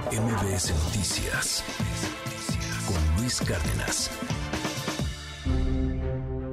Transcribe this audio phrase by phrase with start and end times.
[0.00, 1.62] MBS Noticias
[2.86, 4.10] con Luis Cárdenas.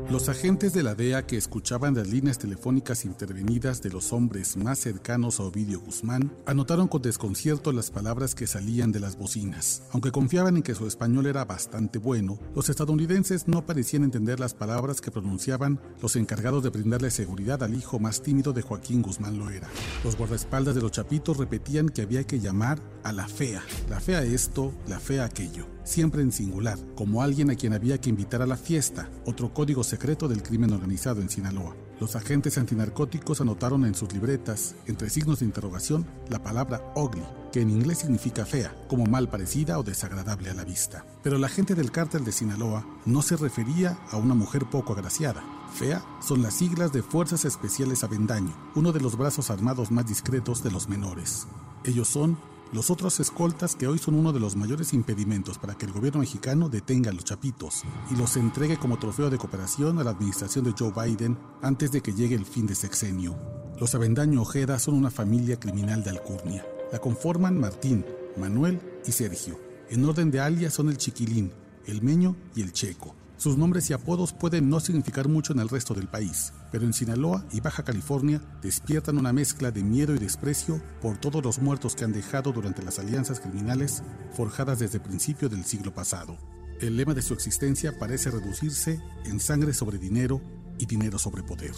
[0.10, 4.80] Los agentes de la DEA que escuchaban las líneas telefónicas intervenidas de los hombres más
[4.80, 9.84] cercanos a Ovidio Guzmán anotaron con desconcierto las palabras que salían de las bocinas.
[9.92, 14.56] Aunque confiaban en que su español era bastante bueno, los estadounidenses no parecían entender las
[14.56, 19.38] palabras que pronunciaban los encargados de brindarle seguridad al hijo más tímido de Joaquín Guzmán
[19.38, 19.70] Loera.
[20.04, 24.24] Los guardaespaldas de los chapitos repetían que había que llamar a la fea, la fea
[24.24, 28.46] esto, la fea aquello siempre en singular, como alguien a quien había que invitar a
[28.46, 31.76] la fiesta, otro código secreto del crimen organizado en Sinaloa.
[32.00, 37.62] Los agentes antinarcóticos anotaron en sus libretas, entre signos de interrogación, la palabra ugly, que
[37.62, 41.06] en inglés significa fea, como mal parecida o desagradable a la vista.
[41.24, 45.44] Pero la gente del cártel de Sinaloa no se refería a una mujer poco agraciada.
[45.74, 50.64] FEA son las siglas de Fuerzas Especiales Avendaño, uno de los brazos armados más discretos
[50.64, 51.48] de los menores.
[51.84, 52.38] Ellos son
[52.72, 56.20] los otros escoltas que hoy son uno de los mayores impedimentos para que el gobierno
[56.20, 60.66] mexicano detenga a los chapitos y los entregue como trofeo de cooperación a la administración
[60.66, 63.36] de Joe Biden antes de que llegue el fin de sexenio.
[63.80, 66.66] Los Avendaño Ojeda son una familia criminal de Alcurnia.
[66.92, 68.06] La conforman Martín,
[68.38, 69.60] Manuel y Sergio.
[69.90, 71.52] En orden de alias son el Chiquilín,
[71.86, 73.16] el Meño y el Checo.
[73.40, 76.92] Sus nombres y apodos pueden no significar mucho en el resto del país, pero en
[76.92, 81.96] Sinaloa y Baja California despiertan una mezcla de miedo y desprecio por todos los muertos
[81.96, 84.04] que han dejado durante las alianzas criminales
[84.34, 86.38] forjadas desde principio del siglo pasado.
[86.82, 90.42] El lema de su existencia parece reducirse en sangre sobre dinero
[90.78, 91.72] y dinero sobre poder.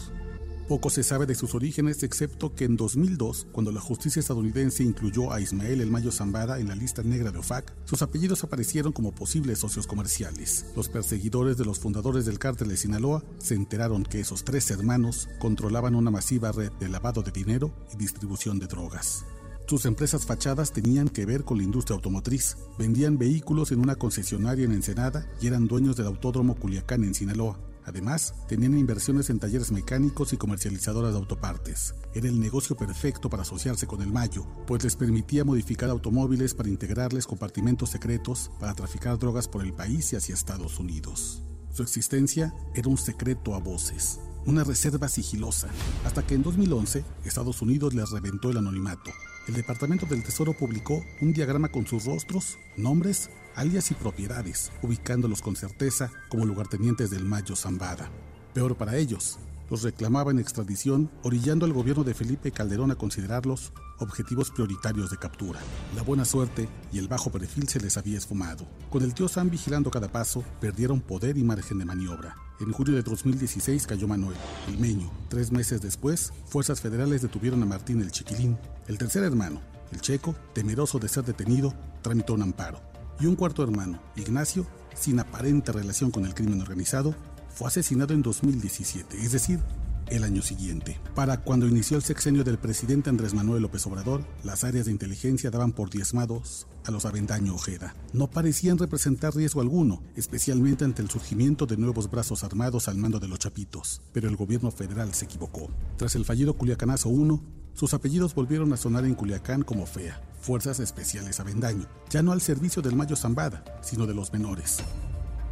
[0.71, 5.33] Poco se sabe de sus orígenes excepto que en 2002, cuando la justicia estadounidense incluyó
[5.33, 9.13] a Ismael El Mayo Zambada en la lista negra de OFAC, sus apellidos aparecieron como
[9.13, 10.67] posibles socios comerciales.
[10.73, 15.27] Los perseguidores de los fundadores del cártel de Sinaloa se enteraron que esos tres hermanos
[15.39, 19.25] controlaban una masiva red de lavado de dinero y distribución de drogas.
[19.67, 22.55] Sus empresas fachadas tenían que ver con la industria automotriz.
[22.79, 27.59] Vendían vehículos en una concesionaria en Ensenada y eran dueños del autódromo Culiacán en Sinaloa.
[27.85, 31.95] Además, tenían inversiones en talleres mecánicos y comercializadoras de autopartes.
[32.13, 36.69] Era el negocio perfecto para asociarse con el Mayo, pues les permitía modificar automóviles para
[36.69, 41.43] integrarles compartimentos secretos para traficar drogas por el país y hacia Estados Unidos.
[41.71, 45.69] Su existencia era un secreto a voces, una reserva sigilosa,
[46.05, 49.11] hasta que en 2011 Estados Unidos les reventó el anonimato.
[49.47, 55.41] El Departamento del Tesoro publicó un diagrama con sus rostros, nombres alias y propiedades, ubicándolos
[55.41, 58.09] con certeza como lugartenientes del Mayo Zambada.
[58.53, 59.39] Peor para ellos,
[59.71, 65.61] los reclamaban extradición, orillando al gobierno de Felipe Calderón a considerarlos objetivos prioritarios de captura.
[65.95, 68.67] La buena suerte y el bajo perfil se les había esfumado.
[68.89, 72.35] Con el tío Sam vigilando cada paso, perdieron poder y margen de maniobra.
[72.59, 74.35] En julio de 2016 cayó Manuel,
[74.67, 75.09] el meño.
[75.29, 78.57] Tres meses después, fuerzas federales detuvieron a Martín el Chiquilín.
[78.89, 79.61] El tercer hermano,
[79.93, 82.90] el checo, temeroso de ser detenido, tramitó un amparo
[83.21, 84.65] y un cuarto hermano, Ignacio,
[84.95, 87.13] sin aparente relación con el crimen organizado,
[87.53, 89.59] fue asesinado en 2017, es decir,
[90.07, 90.99] el año siguiente.
[91.13, 95.51] Para cuando inició el sexenio del presidente Andrés Manuel López Obrador, las áreas de inteligencia
[95.51, 97.95] daban por diezmados a los Avendaño Ojeda.
[98.11, 103.19] No parecían representar riesgo alguno, especialmente ante el surgimiento de nuevos brazos armados al mando
[103.19, 104.01] de los Chapitos.
[104.11, 105.69] Pero el gobierno federal se equivocó.
[105.97, 110.79] Tras el fallido Culiacanazo 1, sus apellidos volvieron a sonar en Culiacán como Fea, Fuerzas
[110.79, 114.83] Especiales Avendaño, ya no al servicio del Mayo Zambada, sino de los menores.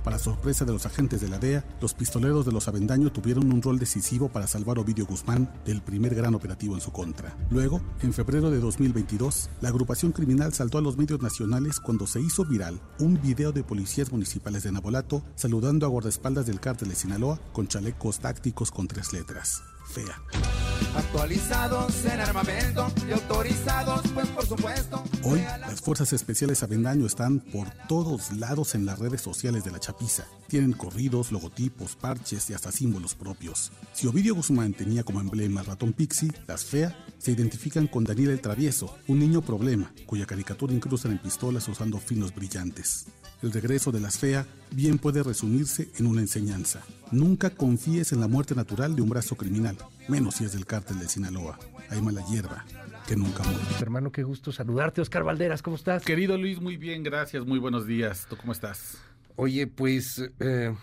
[0.04, 3.62] Para sorpresa de los agentes de la DEA, los pistoleros de los Avendaño tuvieron un
[3.62, 7.36] rol decisivo para salvar a Ovidio Guzmán del primer gran operativo en su contra.
[7.50, 12.22] Luego, en febrero de 2022, la agrupación criminal saltó a los medios nacionales cuando se
[12.22, 16.96] hizo viral un video de policías municipales de Nabolato saludando a guardaespaldas del cártel de
[16.96, 19.62] Sinaloa con chalecos tácticos con tres letras.
[19.86, 20.69] Fea.
[20.96, 25.04] Actualizados en armamento y autorizados, pues por supuesto.
[25.24, 29.80] Hoy, las fuerzas especiales Avendaño están por todos lados en las redes sociales de la
[29.80, 30.26] Chapiza.
[30.48, 33.72] Tienen corridos, logotipos, parches y hasta símbolos propios.
[33.94, 38.32] Si Ovidio Guzmán tenía como emblema el ratón Pixie, las FEA se identifican con Daniel
[38.32, 43.06] el Travieso, un niño problema, cuya caricatura incrustan en pistolas usando finos brillantes.
[43.42, 46.82] El regreso de las FEA bien puede resumirse en una enseñanza.
[47.12, 49.78] Nunca confíes en la muerte natural de un brazo criminal,
[50.10, 51.58] menos si es del cártel de Sinaloa.
[51.90, 52.66] Hay mala hierba
[53.08, 53.60] que nunca muere.
[53.80, 55.00] Hermano, qué gusto saludarte.
[55.00, 56.04] Oscar Valderas, ¿cómo estás?
[56.04, 58.28] Querido Luis, muy bien, gracias, muy buenos días.
[58.30, 58.98] ¿Tú cómo estás?
[59.38, 60.76] Oye, pues eh,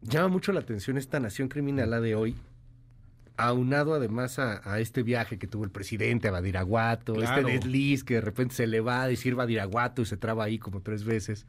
[0.00, 2.34] llama mucho la atención esta nación criminal de hoy,
[3.46, 8.20] aunado además a, este viaje que tuvo el presidente a Badiraguato, este desliz que de
[8.20, 11.46] repente se le va a decir Badiraguato y se traba ahí como tres veces.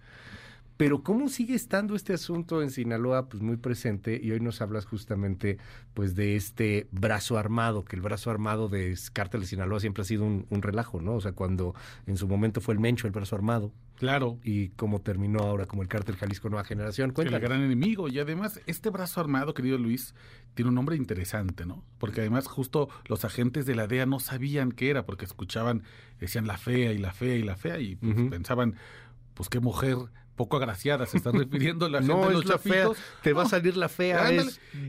[0.77, 4.85] Pero cómo sigue estando este asunto en Sinaloa, pues muy presente, y hoy nos hablas
[4.85, 5.57] justamente
[5.93, 10.05] pues de este brazo armado, que el brazo armado de Cártel de Sinaloa siempre ha
[10.05, 11.15] sido un, relajo, ¿no?
[11.15, 11.75] O sea, cuando
[12.07, 13.71] en su momento fue el Mencho, el brazo armado.
[13.97, 14.39] Claro.
[14.43, 17.13] Y cómo terminó ahora como el Cártel Jalisco Nueva Generación.
[17.15, 18.07] El gran enemigo.
[18.07, 20.15] Y además, este brazo armado, querido Luis,
[20.55, 21.83] tiene un nombre interesante, ¿no?
[21.99, 25.83] Porque además justo los agentes de la DEA no sabían qué era, porque escuchaban,
[26.19, 28.75] decían la fea y la fea y la fea, y pues, pensaban,
[29.35, 29.97] pues qué mujer
[30.35, 32.89] poco agraciada, se está refiriendo la gente no, de los la Fea,
[33.21, 34.31] te va a salir la fea.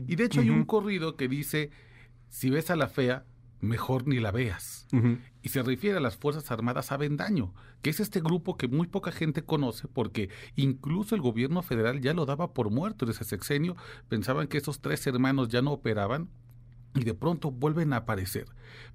[0.07, 1.71] Y de hecho hay un corrido que dice,
[2.29, 3.25] si ves a la fea,
[3.63, 4.87] mejor ni la veas.
[5.41, 9.11] Y se refiere a las Fuerzas Armadas Avendaño, que es este grupo que muy poca
[9.11, 13.75] gente conoce porque incluso el gobierno federal ya lo daba por muerto en ese sexenio.
[14.07, 16.29] Pensaban que esos tres hermanos ya no operaban
[16.95, 18.45] y de pronto vuelven a aparecer.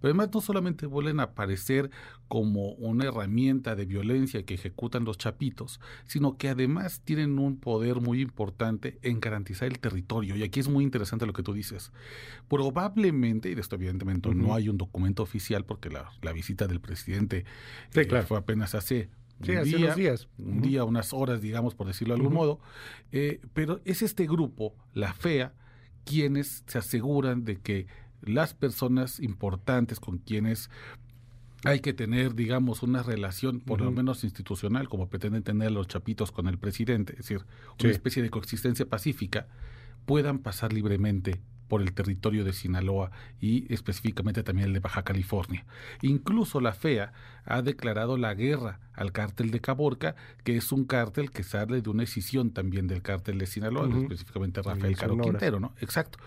[0.01, 1.91] Pero además no solamente vuelven a aparecer
[2.29, 8.01] como una herramienta de violencia que ejecutan los chapitos, sino que además tienen un poder
[8.01, 10.37] muy importante en garantizar el territorio.
[10.37, 11.93] Y aquí es muy interesante lo que tú dices.
[12.49, 17.45] Probablemente, y de esto evidentemente no hay un documento oficial porque la, visita del presidente
[17.95, 19.09] eh, fue apenas hace
[19.41, 20.29] un día, días.
[20.39, 22.61] un día, unas horas, digamos, por decirlo de algún modo,
[23.13, 25.55] eh, pero es este grupo, la FEA,
[26.09, 27.87] quienes se aseguran de que
[28.23, 30.71] las personas importantes con quienes
[31.65, 36.33] hay que tener, digamos, una relación, por lo menos institucional, como pretenden tener los chapitos
[36.33, 37.43] con el presidente, es decir,
[37.81, 39.49] una especie de coexistencia pacífica,
[40.07, 43.11] puedan pasar libremente por el territorio de Sinaloa
[43.41, 45.65] y específicamente también el de Baja California.
[46.03, 47.13] Incluso la FEA
[47.45, 51.91] ha declarado la guerra al cártel de Caborca, que es un cártel que sale de
[51.91, 55.73] una escisión también del cártel de Sinaloa, específicamente Rafael Caro Quintero, ¿no?
[55.81, 56.19] Exacto.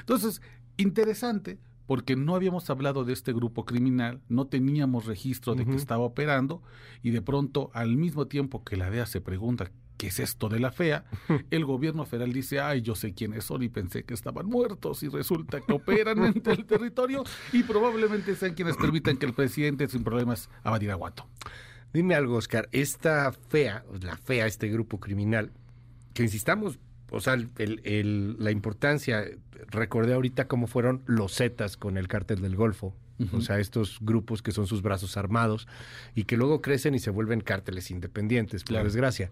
[0.00, 0.42] Entonces,
[0.76, 6.02] interesante porque no habíamos hablado de este grupo criminal, no teníamos registro de que estaba
[6.02, 6.62] operando
[7.02, 10.60] y de pronto al mismo tiempo que la DEA se pregunta ¿qué es esto de
[10.60, 11.04] la fea?
[11.50, 15.08] El gobierno federal dice, ay, yo sé quiénes son y pensé que estaban muertos y
[15.08, 20.04] resulta que operan en el territorio y probablemente sean quienes permitan que el presidente sin
[20.04, 21.26] problemas abadiera Guato.
[21.92, 25.52] Dime algo, Oscar, esta fea, la fea, este grupo criminal,
[26.12, 26.78] que insistamos,
[27.10, 29.24] o sea, el, la importancia,
[29.70, 32.94] recordé ahorita cómo fueron los Zetas con el cártel del Golfo,
[33.32, 35.66] o sea, estos grupos que son sus brazos armados
[36.14, 39.30] y que luego crecen y se vuelven cárteles independientes, por desgracia.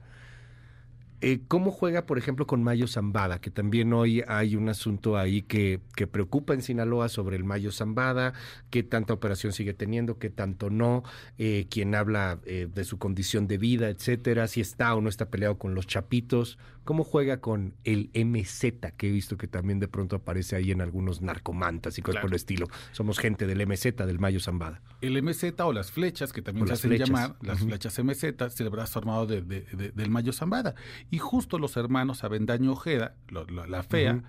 [1.26, 3.41] Eh, ¿Cómo juega, por ejemplo, con Mayo Zambada?
[3.41, 7.73] Que también hoy hay un asunto ahí que, que preocupa en Sinaloa sobre el Mayo
[7.73, 8.35] Zambada,
[8.69, 11.03] qué tanta operación sigue teniendo, qué tanto no,
[11.38, 15.31] eh, quién habla eh, de su condición de vida, etcétera, si está o no está
[15.31, 16.59] peleado con los chapitos.
[16.85, 20.82] ¿Cómo juega con el MZ, que he visto que también de pronto aparece ahí en
[20.82, 22.67] algunos narcomantas y cosas por el estilo?
[22.93, 24.82] Somos gente del MZ, del Mayo Zambada.
[25.00, 28.69] El MZ o las flechas, que también se hacen llamar, las flechas MZ, es el
[28.69, 30.75] brazo armado del Mayo Zambada.
[31.14, 34.25] Y justo los hermanos Avendaño Ojeda, la, fea,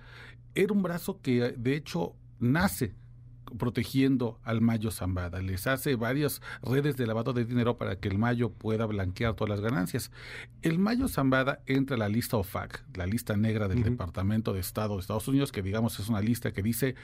[0.53, 2.93] era un brazo que de hecho nace
[3.57, 5.41] protegiendo al Mayo Zambada.
[5.41, 9.49] Les hace varias redes de lavado de dinero para que el Mayo pueda blanquear todas
[9.49, 10.11] las ganancias.
[10.61, 14.95] El Mayo Zambada entra a la lista OFAC, la lista negra del Departamento de Estado
[14.95, 16.95] de Estados Unidos, que digamos es una lista que dice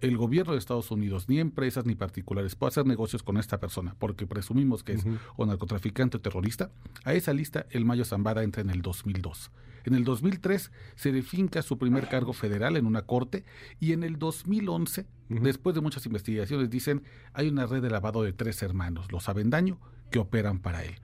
[0.00, 3.94] el gobierno de Estados Unidos, ni empresas ni particulares, puede hacer negocios con esta persona,
[3.98, 5.04] porque presumimos que es
[5.36, 6.70] o narcotraficante o terrorista.
[7.04, 9.50] A esa lista el Mayo Zambada entra en el 2002.
[9.84, 13.44] En el 2003 se definca su primer cargo federal en una corte
[13.78, 18.32] y en el 2011, después de muchas investigaciones, dicen hay una red de lavado de
[18.32, 19.78] tres hermanos, los Avendaño,
[20.10, 20.96] que operan para él.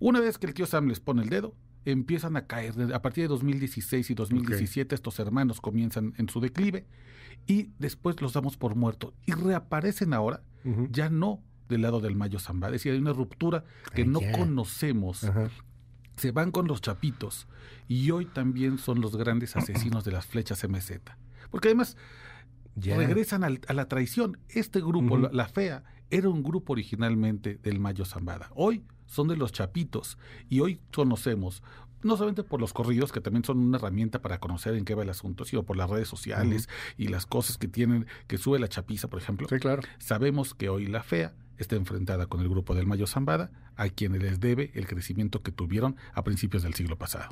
[0.00, 1.54] Una vez que el tío Sam les pone el dedo,
[1.84, 2.74] empiezan a caer.
[2.94, 6.86] A partir de 2016 y 2017 estos hermanos comienzan en su declive
[7.46, 10.42] y después los damos por muertos y reaparecen ahora,
[10.90, 12.74] ya no del lado del Mayo Zambada.
[12.74, 13.64] Es decir, hay una ruptura
[13.94, 15.24] que no conocemos
[16.18, 17.46] se van con los chapitos
[17.86, 21.00] y hoy también son los grandes asesinos de las flechas MZ.
[21.50, 21.96] Porque además
[22.76, 24.38] regresan a la traición.
[24.48, 28.50] Este grupo, la, FEA, era un grupo originalmente del Mayo Zambada.
[28.54, 31.62] Hoy son de los chapitos y hoy conocemos
[32.02, 35.02] no solamente por los corridos, que también son una herramienta para conocer en qué va
[35.02, 38.68] el asunto, sino por las redes sociales y las cosas que tienen, que sube la
[38.68, 39.48] chapiza, por ejemplo.
[39.48, 39.82] Sí, claro.
[39.98, 44.22] Sabemos que hoy la FEA está enfrentada con el grupo del Mayo Zambada, a quienes
[44.22, 47.28] les debe el crecimiento que tuvieron a principios del siglo pasado.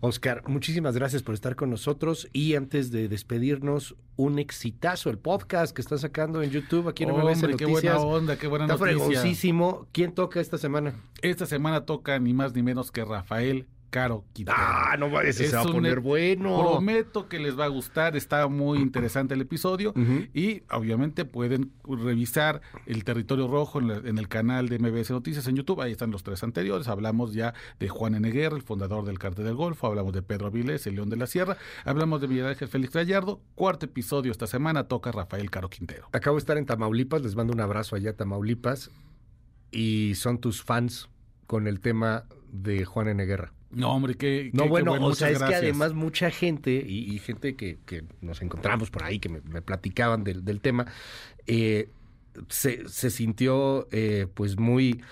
[0.00, 5.74] Oscar, muchísimas gracias por estar con nosotros y antes de despedirnos, un exitazo el podcast
[5.74, 7.58] que está sacando en YouTube aquí en Hombre, MBS Noticias.
[7.58, 10.94] qué buena onda, qué buena está ¿Quién toca esta semana?
[11.22, 14.56] Esta semana toca ni más ni menos que Rafael Caro Quintero.
[14.60, 16.60] Ah, no, Es se va a poner bueno.
[16.62, 19.94] Prometo que les va a gustar, está muy interesante el episodio
[20.34, 25.46] y obviamente pueden revisar el territorio rojo en, la- en el canal de MBS Noticias
[25.48, 28.30] en YouTube, ahí están los tres anteriores, hablamos ya de Juan N.
[28.30, 31.26] Guerra, el fundador del Cártel del Golfo, hablamos de Pedro Avilés, el León de la
[31.26, 36.08] Sierra, hablamos de Miguel Ángel Félix Gallardo, cuarto episodio esta semana toca Rafael Caro Quintero.
[36.12, 38.90] Acabo de estar en Tamaulipas, les mando un abrazo allá a Tamaulipas
[39.70, 41.08] y son tus fans
[41.46, 43.24] con el tema de Juan N.
[43.26, 43.52] Guerra.
[43.70, 47.14] No, hombre, qué, No, qué- qué bueno, o sea, es que además mucha gente y,
[47.14, 50.86] y gente que, que nos encontramos por ahí, que me, me platicaban del, del tema,
[51.46, 51.90] eh,
[52.48, 55.02] se, se sintió eh, pues muy,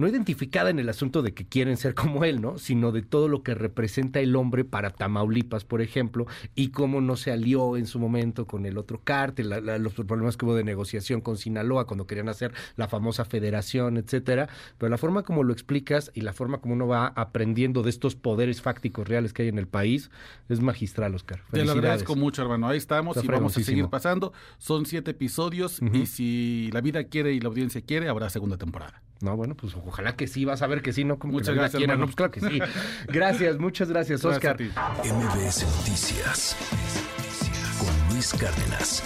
[0.00, 2.58] no identificada en el asunto de que quieren ser como él, ¿no?
[2.58, 7.16] Sino de todo lo que representa el hombre para Tamaulipas, por ejemplo, y cómo no
[7.16, 10.54] se alió en su momento con el otro cártel, la- la- los problemas que hubo
[10.54, 14.48] de negociación con Sinaloa cuando querían hacer la famosa federación, etcétera.
[14.78, 18.16] Pero la forma como lo explicas y la forma como uno va aprendiendo de estos
[18.16, 20.10] poderes fácticos reales que hay en el país
[20.48, 21.42] es magistral, Oscar.
[21.50, 22.68] Te lo agradezco mucho, hermano.
[22.68, 24.32] Ahí estamos Está y vamos a seguir pasando.
[24.58, 29.02] Son siete episodios y si la vida quiere y la audiencia quiere, habrá segunda temporada.
[29.20, 31.18] No, bueno, pues ojalá que sí, vas a ver que sí, ¿no?
[31.18, 32.58] Como Muchas que gracias, no, pues claro que sí.
[33.08, 34.56] Gracias, muchas gracias, Oscar.
[34.58, 36.56] MBS Noticias
[37.78, 39.02] con Luis Cárdenas.